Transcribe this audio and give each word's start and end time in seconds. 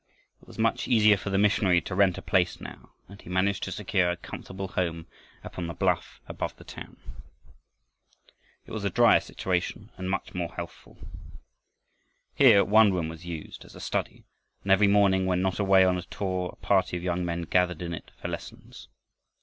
It 0.41 0.47
was 0.47 0.57
much 0.57 0.87
easier 0.87 1.15
for 1.15 1.29
the 1.29 1.37
missionary 1.37 1.79
to 1.81 1.93
rent 1.93 2.17
a 2.17 2.23
place 2.23 2.59
now, 2.59 2.89
and 3.07 3.21
he 3.21 3.29
managed 3.29 3.61
to 3.65 3.71
secure 3.71 4.09
a 4.09 4.17
comfortable 4.17 4.69
home 4.69 5.05
upon 5.43 5.67
the 5.67 5.75
bluff 5.75 6.19
above 6.27 6.55
the 6.55 6.63
town. 6.63 6.97
It 8.65 8.71
was 8.71 8.83
a 8.83 8.89
dryer 8.89 9.19
situation 9.19 9.91
and 9.97 10.09
much 10.09 10.33
more 10.33 10.55
healthful. 10.55 10.97
Here 12.33 12.65
one 12.65 12.91
room 12.91 13.09
was 13.09 13.27
used 13.27 13.63
as 13.63 13.75
a 13.75 13.79
study 13.79 14.23
and 14.63 14.71
every 14.71 14.87
morning 14.87 15.27
when 15.27 15.43
not 15.43 15.59
away 15.59 15.85
on 15.85 15.99
a 15.99 16.01
tour 16.01 16.49
a 16.51 16.55
party 16.65 16.97
of 16.97 17.03
young 17.03 17.23
men 17.23 17.43
gathered 17.43 17.83
in 17.83 17.93
it 17.93 18.09
for 18.19 18.27
lessons. 18.27 18.87